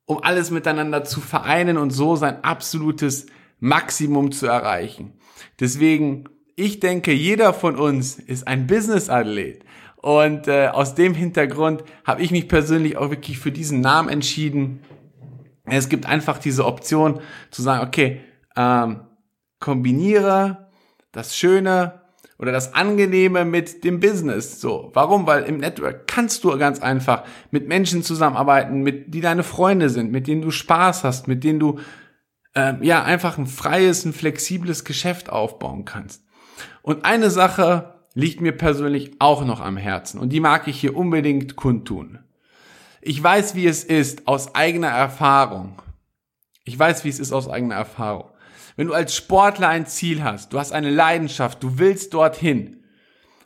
um 0.09 0.23
alles 0.23 0.51
miteinander 0.51 1.05
zu 1.05 1.21
vereinen 1.21 1.77
und 1.77 1.91
so 1.91 2.17
sein 2.17 2.43
absolutes 2.43 3.27
Maximum 3.61 4.33
zu 4.33 4.47
erreichen. 4.47 5.13
Deswegen, 5.61 6.25
ich 6.57 6.81
denke, 6.81 7.13
jeder 7.13 7.53
von 7.53 7.77
uns 7.77 8.19
ist 8.19 8.49
ein 8.49 8.67
Business-Athlet. 8.67 9.67
Und 9.97 10.49
äh, 10.49 10.69
aus 10.69 10.95
dem 10.95 11.13
Hintergrund 11.13 11.85
habe 12.05 12.23
ich 12.23 12.31
mich 12.31 12.49
persönlich 12.49 12.97
auch 12.97 13.11
wirklich 13.11 13.39
für 13.39 13.53
diesen 13.53 13.83
Namen 13.83 14.09
entschieden. 14.09 14.81
Es 15.67 15.91
gibt 15.91 16.07
einfach 16.07 16.39
diese 16.39 16.65
Option 16.65 17.21
zu 17.51 17.61
sagen, 17.61 17.87
okay, 17.87 18.23
ähm, 18.57 19.01
kombiniere 19.61 20.71
das 21.13 21.37
Schöne 21.37 22.01
oder 22.39 22.53
das 22.53 22.75
Angenehme 22.75 23.45
mit 23.45 23.85
dem 23.85 24.01
Business. 24.01 24.61
So, 24.61 24.91
warum? 24.95 25.27
Weil 25.27 25.45
im 25.45 25.59
Network 25.59 26.07
kannst 26.07 26.45
du 26.45 26.57
ganz 26.57 26.81
einfach 26.81 27.25
mit 27.51 27.67
Menschen 27.67 28.03
zusammenarbeiten, 28.03 28.83
mit 28.83 29.13
die 29.13 29.21
deine 29.21 29.43
Freunde 29.43 29.91
sind, 29.91 30.13
mit 30.13 30.27
denen 30.27 30.43
du 30.43 30.51
Spaß 30.51 31.05
hast, 31.05 31.27
mit 31.27 31.43
denen 31.43 31.59
du 31.59 31.81
äh, 32.55 32.75
ja 32.81 33.03
einfach 33.03 33.39
ein 33.39 33.47
freies, 33.47 34.05
ein 34.05 34.13
flexibles 34.13 34.85
Geschäft 34.85 35.31
aufbauen 35.31 35.85
kannst. 35.85 36.25
Und 36.83 37.05
eine 37.05 37.31
Sache 37.31 37.95
liegt 38.15 38.41
mir 38.41 38.53
persönlich 38.53 39.13
auch 39.19 39.45
noch 39.45 39.61
am 39.61 39.77
Herzen 39.77 40.19
und 40.19 40.31
die 40.33 40.41
mag 40.41 40.69
ich 40.69 40.81
hier 40.81 40.97
unbedingt 40.97 41.57
kundtun. 41.57 42.21
Ich 43.01 43.23
weiß, 43.23 43.55
wie 43.55 43.67
es 43.67 43.85
ist 43.85 44.27
aus 44.27 44.55
eigener 44.55 44.89
Erfahrung. 44.89 45.81
Ich 46.65 46.79
weiß, 46.79 47.05
wie 47.05 47.09
es 47.09 47.21
ist 47.21 47.33
aus 47.33 47.49
eigener 47.49 47.77
Erfahrung. 47.77 48.31
Wenn 48.77 48.89
du 48.89 48.95
als 48.95 49.15
Sportler 49.15 49.69
ein 49.69 49.87
Ziel 49.87 50.23
hast, 50.23 50.53
du 50.53 50.59
hast 50.59 50.73
eine 50.73 50.91
Leidenschaft, 50.91 51.63
du 51.63 51.79
willst 51.79 52.15
dorthin, 52.15 52.83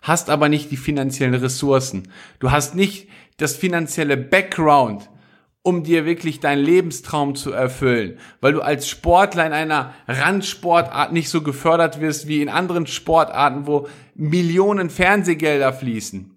hast 0.03 0.31
aber 0.31 0.49
nicht 0.49 0.71
die 0.71 0.77
finanziellen 0.77 1.35
Ressourcen, 1.35 2.09
du 2.39 2.51
hast 2.51 2.75
nicht 2.75 3.09
das 3.37 3.57
finanzielle 3.57 4.17
Background, 4.17 5.09
um 5.63 5.85
dir 5.85 6.05
wirklich 6.05 6.41
deinen 6.41 6.65
Lebenstraum 6.65 7.35
zu 7.37 7.53
erfüllen, 7.53 8.19
weil 8.41 8.53
du 8.53 8.63
als 8.63 8.89
Sportler 8.89 9.47
in 9.47 9.53
einer 9.53 9.95
Randsportart 10.09 11.13
nicht 11.13 11.29
so 11.29 11.43
gefördert 11.43 12.01
wirst 12.01 12.27
wie 12.27 12.43
in 12.43 12.49
anderen 12.49 12.87
Sportarten, 12.87 13.67
wo 13.67 13.89
Millionen 14.15 14.91
Fernsehgelder 14.91 15.73
fließen. 15.73 16.37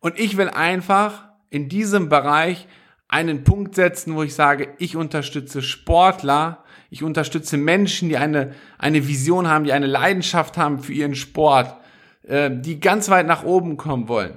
Und 0.00 0.18
ich 0.18 0.36
will 0.36 0.50
einfach 0.50 1.24
in 1.48 1.68
diesem 1.68 2.08
Bereich 2.08 2.66
einen 3.08 3.44
Punkt 3.44 3.74
setzen, 3.74 4.14
wo 4.14 4.22
ich 4.22 4.34
sage, 4.34 4.74
ich 4.78 4.96
unterstütze 4.96 5.62
Sportler, 5.62 6.61
ich 6.92 7.02
unterstütze 7.02 7.56
Menschen, 7.56 8.10
die 8.10 8.18
eine, 8.18 8.52
eine 8.76 9.08
Vision 9.08 9.48
haben, 9.48 9.64
die 9.64 9.72
eine 9.72 9.86
Leidenschaft 9.86 10.58
haben 10.58 10.78
für 10.78 10.92
ihren 10.92 11.14
Sport, 11.14 11.74
äh, 12.22 12.50
die 12.52 12.80
ganz 12.80 13.08
weit 13.08 13.26
nach 13.26 13.44
oben 13.44 13.78
kommen 13.78 14.08
wollen. 14.08 14.36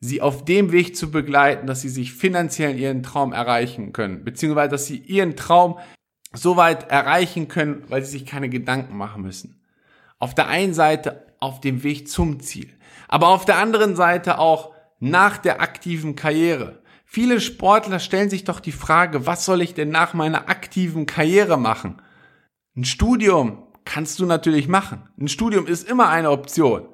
Sie 0.00 0.20
auf 0.20 0.44
dem 0.44 0.72
Weg 0.72 0.96
zu 0.96 1.12
begleiten, 1.12 1.68
dass 1.68 1.80
sie 1.80 1.88
sich 1.88 2.14
finanziell 2.14 2.76
ihren 2.76 3.04
Traum 3.04 3.32
erreichen 3.32 3.92
können, 3.92 4.24
beziehungsweise 4.24 4.70
dass 4.70 4.86
sie 4.86 4.96
ihren 4.96 5.36
Traum 5.36 5.78
so 6.32 6.56
weit 6.56 6.90
erreichen 6.90 7.46
können, 7.46 7.84
weil 7.86 8.02
sie 8.02 8.18
sich 8.18 8.26
keine 8.26 8.48
Gedanken 8.48 8.96
machen 8.96 9.22
müssen. 9.22 9.62
Auf 10.18 10.34
der 10.34 10.48
einen 10.48 10.74
Seite 10.74 11.26
auf 11.38 11.60
dem 11.60 11.84
Weg 11.84 12.08
zum 12.08 12.40
Ziel, 12.40 12.70
aber 13.06 13.28
auf 13.28 13.44
der 13.44 13.58
anderen 13.58 13.94
Seite 13.94 14.40
auch 14.40 14.74
nach 14.98 15.38
der 15.38 15.60
aktiven 15.60 16.16
Karriere. 16.16 16.81
Viele 17.14 17.42
Sportler 17.42 17.98
stellen 17.98 18.30
sich 18.30 18.44
doch 18.44 18.58
die 18.58 18.72
Frage, 18.72 19.26
was 19.26 19.44
soll 19.44 19.60
ich 19.60 19.74
denn 19.74 19.90
nach 19.90 20.14
meiner 20.14 20.48
aktiven 20.48 21.04
Karriere 21.04 21.58
machen? 21.58 22.00
Ein 22.74 22.86
Studium 22.86 23.64
kannst 23.84 24.18
du 24.18 24.24
natürlich 24.24 24.66
machen. 24.66 25.10
Ein 25.20 25.28
Studium 25.28 25.66
ist 25.66 25.86
immer 25.86 26.08
eine 26.08 26.30
Option. 26.30 26.88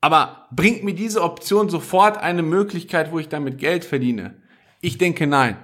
Aber 0.00 0.48
bringt 0.50 0.82
mir 0.82 0.94
diese 0.96 1.22
Option 1.22 1.68
sofort 1.68 2.18
eine 2.18 2.42
Möglichkeit, 2.42 3.12
wo 3.12 3.20
ich 3.20 3.28
damit 3.28 3.58
Geld 3.58 3.84
verdiene? 3.84 4.42
Ich 4.80 4.98
denke 4.98 5.28
nein. 5.28 5.56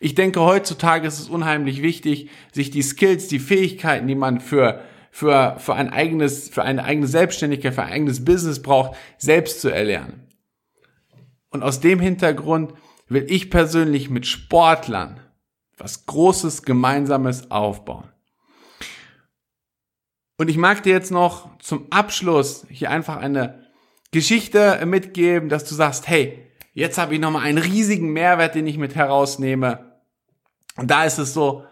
Ich 0.00 0.14
denke, 0.14 0.42
heutzutage 0.42 1.08
ist 1.08 1.18
es 1.18 1.30
unheimlich 1.30 1.80
wichtig, 1.80 2.28
sich 2.52 2.70
die 2.70 2.82
Skills, 2.82 3.28
die 3.28 3.38
Fähigkeiten, 3.38 4.06
die 4.06 4.16
man 4.16 4.40
für, 4.40 4.82
für, 5.10 5.56
für 5.56 5.74
ein 5.74 5.88
eigenes, 5.88 6.50
für 6.50 6.62
eine 6.62 6.84
eigene 6.84 7.06
Selbstständigkeit, 7.06 7.72
für 7.72 7.84
ein 7.84 7.92
eigenes 7.92 8.22
Business 8.22 8.60
braucht, 8.60 8.98
selbst 9.16 9.62
zu 9.62 9.70
erlernen. 9.70 10.26
Und 11.48 11.62
aus 11.62 11.80
dem 11.80 12.00
Hintergrund 12.00 12.74
will 13.10 13.26
ich 13.28 13.50
persönlich 13.50 14.08
mit 14.08 14.26
Sportlern 14.26 15.20
was 15.76 16.06
Großes 16.06 16.62
Gemeinsames 16.62 17.50
aufbauen. 17.50 18.08
Und 20.36 20.48
ich 20.48 20.56
mag 20.56 20.82
dir 20.82 20.92
jetzt 20.92 21.10
noch 21.10 21.58
zum 21.58 21.90
Abschluss 21.90 22.66
hier 22.70 22.90
einfach 22.90 23.16
eine 23.16 23.66
Geschichte 24.10 24.84
mitgeben, 24.86 25.48
dass 25.48 25.64
du 25.64 25.74
sagst, 25.74 26.08
hey, 26.08 26.46
jetzt 26.72 26.98
habe 26.98 27.14
ich 27.14 27.20
nochmal 27.20 27.42
einen 27.42 27.58
riesigen 27.58 28.12
Mehrwert, 28.12 28.54
den 28.54 28.66
ich 28.66 28.78
mit 28.78 28.94
herausnehme. 28.94 30.00
Und 30.76 30.90
da 30.90 31.04
ist 31.04 31.18
es 31.18 31.34
so, 31.34 31.64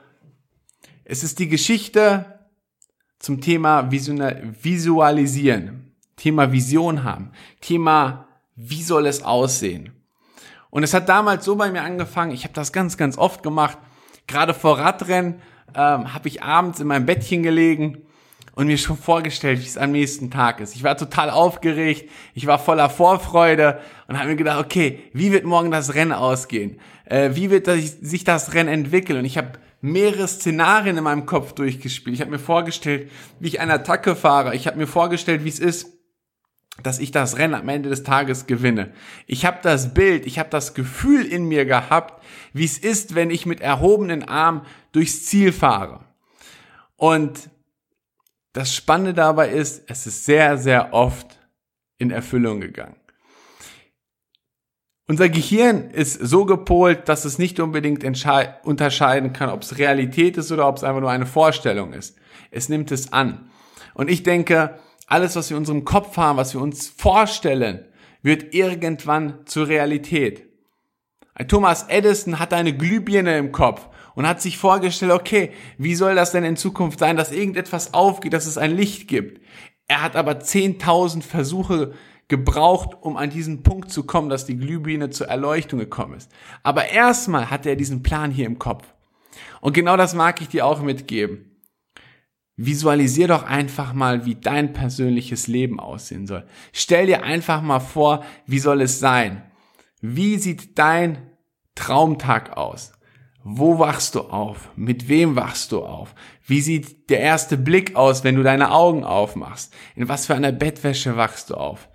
es 1.05 1.25
ist 1.25 1.39
die 1.39 1.49
Geschichte 1.49 2.41
zum 3.19 3.41
Thema 3.41 3.91
Visualisieren, 3.91 5.95
Thema 6.17 6.53
Vision 6.53 7.05
haben, 7.05 7.33
Thema, 7.61 8.29
wie 8.55 8.83
soll 8.83 9.07
es 9.07 9.23
aussehen? 9.23 9.98
Und 10.71 10.83
es 10.83 10.95
hat 10.95 11.09
damals 11.09 11.45
so 11.45 11.57
bei 11.57 11.71
mir 11.71 11.83
angefangen, 11.83 12.33
ich 12.33 12.45
habe 12.45 12.55
das 12.55 12.73
ganz, 12.73 12.97
ganz 12.97 13.17
oft 13.17 13.43
gemacht. 13.43 13.79
Gerade 14.27 14.55
vor 14.55 14.79
Radrennen 14.79 15.41
ähm, 15.75 16.13
habe 16.13 16.29
ich 16.29 16.43
abends 16.43 16.81
in 16.81 16.87
meinem 16.87 17.07
Bettchen 17.07 17.43
gelegen 17.43 18.03
und 18.55 18.67
mir 18.67 18.77
schon 18.77 18.97
vorgestellt, 18.97 19.61
wie 19.61 19.67
es 19.67 19.79
am 19.79 19.93
nächsten 19.93 20.31
Tag 20.31 20.61
ist. 20.61 20.75
Ich 20.75 20.83
war 20.83 20.97
total 20.97 21.31
aufgeregt, 21.31 22.11
ich 22.35 22.47
war 22.47 22.59
voller 22.59 22.91
Vorfreude 22.91 23.81
und 24.09 24.19
habe 24.19 24.31
mir 24.31 24.37
gedacht, 24.37 24.65
okay, 24.65 24.99
wie 25.13 25.33
wird 25.33 25.45
morgen 25.45 25.71
das 25.71 25.95
Rennen 25.95 26.13
ausgehen? 26.13 26.81
Äh, 27.05 27.31
wie 27.35 27.51
wird 27.51 27.67
sich 27.67 28.25
das 28.25 28.55
Rennen 28.55 28.69
entwickeln? 28.69 29.21
Und 29.21 29.25
ich 29.25 29.39
habe 29.39 29.53
mehrere 29.81 30.27
Szenarien 30.27 30.97
in 30.97 31.05
meinem 31.05 31.25
Kopf 31.25 31.53
durchgespielt. 31.53 32.15
Ich 32.15 32.21
habe 32.21 32.33
mir 32.33 32.39
vorgestellt, 32.39 33.11
wie 33.39 33.49
ich 33.49 33.61
eine 33.61 33.75
Attacke 33.75 34.17
fahre. 34.17 34.55
Ich 34.55 34.67
habe 34.67 34.77
mir 34.77 34.89
vorgestellt, 34.89 35.45
wie 35.45 35.51
es 35.51 35.61
ist, 35.61 35.98
dass 36.83 36.99
ich 36.99 37.11
das 37.11 37.39
Rennen 37.39 37.55
am 37.55 37.69
Ende 37.69 37.89
des 37.89 38.05
Tages 38.05 38.47
gewinne. 38.47 38.93
Ich 39.27 39.45
habe 39.45 39.59
das 39.63 39.95
Bild, 39.95 40.27
ich 40.27 40.39
habe 40.39 40.49
das 40.51 40.75
Gefühl 40.75 41.25
in 41.25 41.47
mir 41.47 41.65
gehabt, 41.65 42.23
wie 42.53 42.65
es 42.65 42.79
ist, 42.79 43.15
wenn 43.15 43.31
ich 43.31 43.47
mit 43.47 43.61
erhobenen 43.61 44.23
Armen 44.23 44.63
durchs 44.93 45.27
Ziel 45.27 45.53
fahre. 45.53 46.05
Und 46.97 47.51
das 48.53 48.75
Spannende 48.75 49.15
dabei 49.15 49.51
ist, 49.51 49.83
es 49.89 50.07
ist 50.07 50.25
sehr, 50.25 50.57
sehr 50.57 50.93
oft 50.93 51.39
in 51.99 52.11
Erfüllung 52.11 52.61
gegangen. 52.61 52.97
Unser 55.07 55.31
Gehirn 55.31 55.91
ist 55.91 56.15
so 56.21 56.45
gepolt, 56.45 57.09
dass 57.09 57.25
es 57.25 57.39
nicht 57.39 57.61
unbedingt 57.61 58.05
unterscheiden 58.05 59.33
kann, 59.33 59.49
ob 59.49 59.63
es 59.63 59.79
Realität 59.79 60.37
ist 60.37 60.53
oder 60.53 60.69
ob 60.69 60.77
es 60.77 60.85
einfach 60.85 61.01
nur 61.01 61.11
eine 61.11 61.25
Vorstellung 61.25 61.93
ist. 61.93 62.17
Es 62.51 62.69
nimmt 62.69 62.93
es 62.93 63.13
an. 63.13 63.51
Und 63.95 64.11
ich 64.11 64.23
denke, 64.23 64.79
alles, 65.09 65.35
was 65.35 65.51
wir 65.51 65.57
in 65.57 65.63
unserem 65.63 65.85
Kopf 65.85 66.17
haben, 66.17 66.37
was 66.37 66.55
wir 66.55 66.61
uns 66.61 66.89
vorstellen, 66.89 67.85
wird 68.23 68.55
irgendwann 68.55 69.47
zur 69.47 69.67
Realität. 69.69 70.47
Thomas 71.47 71.85
Edison 71.89 72.39
hat 72.39 72.53
eine 72.53 72.77
Glühbirne 72.77 73.39
im 73.39 73.53
Kopf 73.53 73.89
und 74.15 74.27
hat 74.27 74.43
sich 74.43 74.59
vorgestellt, 74.59 75.13
okay, 75.13 75.53
wie 75.79 75.95
soll 75.95 76.15
das 76.15 76.33
denn 76.33 76.45
in 76.45 76.57
Zukunft 76.57 76.99
sein, 76.99 77.17
dass 77.17 77.33
irgendetwas 77.33 77.95
aufgeht, 77.95 78.33
dass 78.33 78.47
es 78.47 78.59
ein 78.59 78.77
Licht 78.77 79.09
gibt? 79.09 79.41
Er 79.87 80.03
hat 80.03 80.17
aber 80.17 80.33
10.000 80.33 81.23
Versuche 81.23 81.95
gebraucht, 82.27 82.97
um 83.01 83.17
an 83.17 83.31
diesen 83.31 83.63
Punkt 83.63 83.91
zu 83.91 84.05
kommen, 84.05 84.29
dass 84.29 84.45
die 84.45 84.59
Glühbirne 84.59 85.11
zur 85.11 85.29
Erleuchtung 85.29 85.79
gekommen 85.79 86.15
ist. 86.15 86.31
Aber 86.63 86.89
erstmal 86.89 87.51
hat 87.51 87.65
er 87.65 87.77
diesen 87.77 88.03
Plan 88.03 88.31
hier 88.31 88.47
im 88.47 88.59
Kopf. 88.59 88.85
Und 89.61 89.73
genau 89.73 89.97
das 89.97 90.15
mag 90.15 90.41
ich 90.43 90.49
dir 90.49 90.67
auch 90.67 90.83
mitgeben. 90.83 91.48
Visualisier 92.61 93.29
doch 93.29 93.45
einfach 93.45 93.93
mal, 93.93 94.27
wie 94.27 94.35
dein 94.35 94.73
persönliches 94.73 95.47
Leben 95.47 95.79
aussehen 95.79 96.27
soll. 96.27 96.45
Stell 96.73 97.07
dir 97.07 97.23
einfach 97.23 97.63
mal 97.63 97.79
vor, 97.79 98.25
wie 98.47 98.59
soll 98.59 98.81
es 98.81 98.99
sein? 98.99 99.45
Wie 100.01 100.39
sieht 100.39 100.77
dein 100.77 101.31
Traumtag 101.77 102.57
aus? 102.57 102.93
Wo 103.45 103.79
wachst 103.79 104.17
du 104.17 104.23
auf? 104.23 104.71
Mit 104.75 105.09
wem 105.09 105.37
wachst 105.37 105.71
du 105.71 105.85
auf? 105.85 106.17
Wie 106.45 106.61
sieht 106.61 107.09
der 107.11 107.21
erste 107.21 107.57
Blick 107.57 107.95
aus, 107.95 108.25
wenn 108.25 108.35
du 108.35 108.43
deine 108.43 108.73
Augen 108.73 109.05
aufmachst? 109.05 109.73
In 109.95 110.09
was 110.09 110.27
für 110.27 110.35
einer 110.35 110.51
Bettwäsche 110.51 111.17
wachst 111.17 111.51
du 111.51 111.55
auf? 111.55 111.89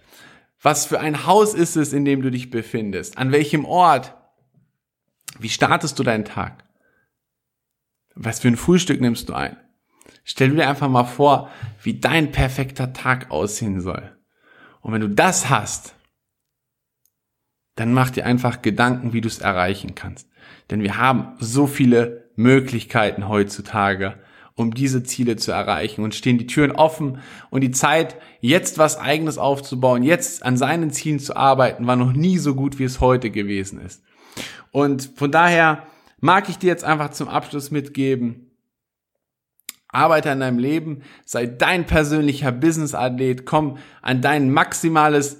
Was 0.62 0.86
für 0.86 1.02
ein 1.02 1.26
Haus 1.28 1.54
ist 1.54 1.76
es, 1.76 1.92
in 1.92 2.06
dem 2.06 2.22
du 2.22 2.32
dich 2.32 2.50
befindest? 2.50 3.18
An 3.18 3.34
welchem 3.34 3.66
Ort? 3.66 4.16
Wie 5.38 5.50
startest 5.50 6.00
du 6.00 6.04
deinen 6.04 6.24
Tag? 6.24 6.64
Was 8.16 8.40
für 8.40 8.48
ein 8.48 8.56
Frühstück 8.56 9.02
nimmst 9.02 9.28
du 9.28 9.34
ein? 9.34 9.58
Stell 10.24 10.52
dir 10.52 10.68
einfach 10.68 10.90
mal 10.90 11.04
vor, 11.04 11.50
wie 11.82 12.00
dein 12.00 12.32
perfekter 12.32 12.94
Tag 12.94 13.32
aussehen 13.32 13.82
soll. 13.82 14.16
Und 14.82 14.94
wenn 14.94 15.02
du 15.02 15.10
das 15.10 15.50
hast, 15.50 15.96
dann 17.76 17.94
mach 17.94 18.10
dir 18.10 18.26
einfach 18.26 18.62
Gedanken, 18.62 19.14
wie 19.14 19.22
du 19.22 19.28
es 19.28 19.40
erreichen 19.40 19.96
kannst. 19.96 20.30
Denn 20.70 20.82
wir 20.82 20.98
haben 20.98 21.34
so 21.40 21.68
viele 21.68 22.30
Möglichkeiten 22.36 23.28
heutzutage, 23.28 24.16
um 24.56 24.74
diese 24.74 25.04
Ziele 25.04 25.36
zu 25.36 25.52
erreichen 25.52 26.04
und 26.04 26.14
stehen 26.14 26.38
die 26.38 26.48
Türen 26.48 26.72
offen 26.72 27.20
und 27.50 27.62
die 27.62 27.72
Zeit, 27.72 28.18
jetzt 28.40 28.78
was 28.78 28.98
eigenes 28.98 29.38
aufzubauen, 29.38 30.04
jetzt 30.04 30.44
an 30.44 30.58
seinen 30.58 30.92
Zielen 30.92 31.20
zu 31.20 31.36
arbeiten, 31.36 31.88
war 31.88 31.96
noch 31.96 32.14
nie 32.14 32.38
so 32.38 32.54
gut, 32.54 32.78
wie 32.78 32.84
es 32.84 33.00
heute 33.00 33.32
gewesen 33.32 33.82
ist. 33.82 34.04
Und 34.72 35.12
von 35.16 35.32
daher 35.32 35.88
mag 36.20 36.50
ich 36.50 36.60
dir 36.60 36.68
jetzt 36.68 36.84
einfach 36.84 37.10
zum 37.12 37.28
Abschluss 37.28 37.72
mitgeben, 37.72 38.43
Arbeite 39.94 40.32
an 40.32 40.40
deinem 40.40 40.60
Leben, 40.60 41.04
sei 41.26 41.46
dein 41.46 41.86
persönlicher 41.86 42.52
Business-Athlet, 42.52 43.46
komm 43.46 43.78
an 44.02 44.22
dein 44.22 44.52
maximales 44.52 45.40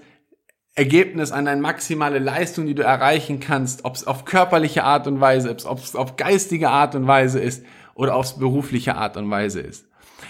Ergebnis, 0.76 1.32
an 1.32 1.46
deine 1.46 1.62
maximale 1.62 2.20
Leistung, 2.20 2.66
die 2.66 2.76
du 2.76 2.84
erreichen 2.84 3.40
kannst, 3.40 3.86
ob 3.86 3.96
es 3.96 4.08
auf 4.08 4.26
körperliche 4.26 4.84
Art 4.84 5.08
und 5.08 5.20
Weise 5.20 5.50
ist, 5.52 5.66
ob 5.66 5.80
es 5.80 5.96
auf 5.96 6.16
geistige 6.16 6.70
Art 6.70 6.96
und 6.96 7.06
Weise 7.06 7.40
ist 7.40 7.64
oder 7.94 8.16
auf 8.16 8.38
berufliche 8.40 8.96
Art 8.96 9.18
und 9.18 9.30
Weise 9.30 9.62
ist. 9.62 9.86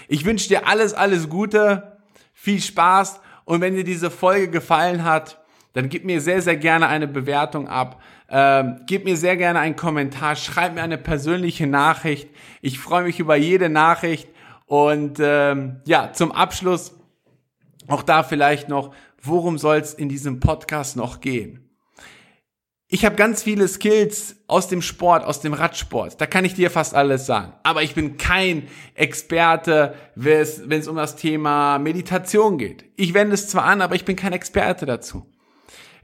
Ich 0.08 0.24
wünsche 0.24 0.48
dir 0.48 0.66
alles, 0.66 0.92
alles 0.92 1.28
Gute, 1.28 1.98
viel 2.32 2.60
Spaß 2.60 3.20
und 3.44 3.60
wenn 3.60 3.74
dir 3.74 3.84
diese 3.84 4.10
Folge 4.10 4.48
gefallen 4.48 5.04
hat, 5.04 5.42
dann 5.72 5.88
gib 5.88 6.04
mir 6.04 6.20
sehr, 6.20 6.40
sehr 6.40 6.56
gerne 6.56 6.88
eine 6.88 7.08
Bewertung 7.08 7.68
ab. 7.68 8.00
Ähm, 8.36 8.80
gib 8.86 9.04
mir 9.04 9.16
sehr 9.16 9.36
gerne 9.36 9.60
einen 9.60 9.76
Kommentar, 9.76 10.34
schreib 10.34 10.74
mir 10.74 10.82
eine 10.82 10.98
persönliche 10.98 11.68
Nachricht. 11.68 12.28
Ich 12.62 12.80
freue 12.80 13.04
mich 13.04 13.20
über 13.20 13.36
jede 13.36 13.68
Nachricht. 13.68 14.28
Und 14.66 15.18
ähm, 15.20 15.80
ja, 15.84 16.12
zum 16.12 16.32
Abschluss 16.32 16.98
auch 17.86 18.02
da 18.02 18.24
vielleicht 18.24 18.68
noch, 18.68 18.92
worum 19.22 19.56
soll 19.56 19.76
es 19.76 19.94
in 19.94 20.08
diesem 20.08 20.40
Podcast 20.40 20.96
noch 20.96 21.20
gehen? 21.20 21.60
Ich 22.88 23.04
habe 23.04 23.14
ganz 23.14 23.44
viele 23.44 23.68
Skills 23.68 24.34
aus 24.48 24.66
dem 24.66 24.82
Sport, 24.82 25.24
aus 25.24 25.40
dem 25.40 25.52
Radsport. 25.52 26.20
Da 26.20 26.26
kann 26.26 26.44
ich 26.44 26.54
dir 26.54 26.72
fast 26.72 26.92
alles 26.92 27.26
sagen. 27.26 27.52
Aber 27.62 27.84
ich 27.84 27.94
bin 27.94 28.16
kein 28.16 28.66
Experte, 28.94 29.94
wenn 30.16 30.40
es 30.42 30.88
um 30.88 30.96
das 30.96 31.14
Thema 31.14 31.78
Meditation 31.78 32.58
geht. 32.58 32.84
Ich 32.96 33.14
wende 33.14 33.34
es 33.34 33.46
zwar 33.46 33.66
an, 33.66 33.80
aber 33.80 33.94
ich 33.94 34.04
bin 34.04 34.16
kein 34.16 34.32
Experte 34.32 34.86
dazu. 34.86 35.24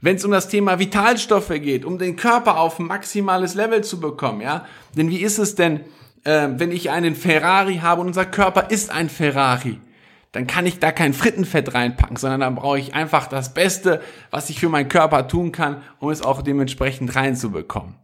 Wenn 0.01 0.15
es 0.15 0.25
um 0.25 0.31
das 0.31 0.49
Thema 0.49 0.79
Vitalstoffe 0.79 1.53
geht, 1.61 1.85
um 1.85 1.99
den 1.99 2.15
Körper 2.15 2.59
auf 2.59 2.79
ein 2.79 2.87
maximales 2.87 3.53
Level 3.53 3.83
zu 3.83 3.99
bekommen, 3.99 4.41
ja. 4.41 4.65
Denn 4.97 5.09
wie 5.09 5.21
ist 5.21 5.37
es 5.37 5.53
denn, 5.53 5.81
äh, 6.23 6.49
wenn 6.55 6.71
ich 6.71 6.89
einen 6.89 7.15
Ferrari 7.15 7.77
habe 7.77 8.01
und 8.01 8.07
unser 8.07 8.25
Körper 8.25 8.71
ist 8.71 8.89
ein 8.89 9.09
Ferrari? 9.09 9.79
Dann 10.31 10.47
kann 10.47 10.65
ich 10.65 10.79
da 10.79 10.91
kein 10.91 11.13
Frittenfett 11.13 11.73
reinpacken, 11.73 12.15
sondern 12.15 12.39
dann 12.39 12.55
brauche 12.55 12.79
ich 12.79 12.95
einfach 12.95 13.27
das 13.27 13.53
Beste, 13.53 14.01
was 14.31 14.49
ich 14.49 14.59
für 14.59 14.69
meinen 14.69 14.87
Körper 14.89 15.27
tun 15.27 15.51
kann, 15.51 15.83
um 15.99 16.09
es 16.09 16.23
auch 16.23 16.41
dementsprechend 16.41 17.15
reinzubekommen. 17.15 17.95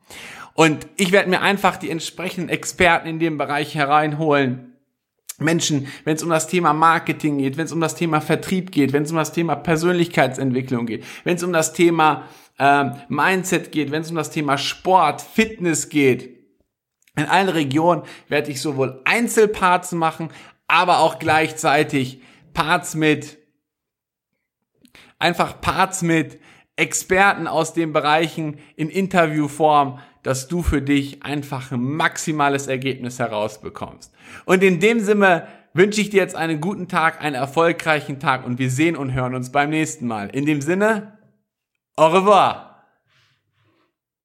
Und 0.53 0.87
ich 0.97 1.11
werde 1.11 1.29
mir 1.29 1.41
einfach 1.41 1.77
die 1.77 1.89
entsprechenden 1.89 2.49
Experten 2.49 3.07
in 3.07 3.19
dem 3.19 3.37
Bereich 3.37 3.75
hereinholen, 3.75 4.66
Menschen, 5.39 5.87
wenn 6.03 6.15
es 6.15 6.23
um 6.23 6.29
das 6.29 6.47
Thema 6.47 6.73
Marketing 6.73 7.37
geht, 7.37 7.57
wenn 7.57 7.65
es 7.65 7.71
um 7.71 7.81
das 7.81 7.95
Thema 7.95 8.21
Vertrieb 8.21 8.71
geht, 8.71 8.91
wenn 8.93 9.03
es 9.03 9.11
um 9.11 9.17
das 9.17 9.33
Thema 9.33 9.55
Persönlichkeitsentwicklung 9.55 10.87
geht, 10.87 11.05
wenn 11.23 11.35
es 11.35 11.43
um 11.43 11.53
das 11.53 11.73
Thema 11.73 12.27
ähm, 12.57 12.93
Mindset 13.07 13.71
geht, 13.71 13.91
wenn 13.91 14.01
es 14.01 14.09
um 14.09 14.15
das 14.15 14.31
Thema 14.31 14.57
Sport, 14.57 15.21
Fitness 15.21 15.89
geht. 15.89 16.35
In 17.15 17.25
allen 17.25 17.49
Regionen 17.49 18.03
werde 18.27 18.51
ich 18.51 18.61
sowohl 18.61 19.01
Einzelparts 19.05 19.91
machen, 19.91 20.29
aber 20.67 20.99
auch 20.99 21.19
gleichzeitig 21.19 22.21
Parts 22.53 22.95
mit, 22.95 23.37
einfach 25.19 25.61
Parts 25.61 26.01
mit 26.01 26.39
Experten 26.75 27.47
aus 27.47 27.73
den 27.73 27.93
Bereichen 27.93 28.59
in 28.75 28.89
Interviewform, 28.89 29.99
dass 30.23 30.47
du 30.47 30.63
für 30.63 30.81
dich 30.81 31.23
einfach 31.23 31.71
ein 31.71 31.81
maximales 31.81 32.67
Ergebnis 32.67 33.19
herausbekommst. 33.19 34.13
Und 34.45 34.63
in 34.63 34.79
dem 34.79 34.99
Sinne 34.99 35.47
wünsche 35.73 36.01
ich 36.01 36.09
dir 36.09 36.21
jetzt 36.21 36.35
einen 36.35 36.59
guten 36.59 36.87
Tag, 36.87 37.21
einen 37.21 37.35
erfolgreichen 37.35 38.19
Tag 38.19 38.45
und 38.45 38.59
wir 38.59 38.71
sehen 38.71 38.95
und 38.95 39.13
hören 39.13 39.35
uns 39.35 39.51
beim 39.51 39.69
nächsten 39.69 40.07
Mal. 40.07 40.29
In 40.29 40.45
dem 40.45 40.61
Sinne, 40.61 41.17
au 41.95 42.07
revoir! 42.07 42.76